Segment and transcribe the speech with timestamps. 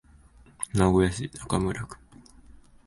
[0.73, 1.95] 名古屋市中村区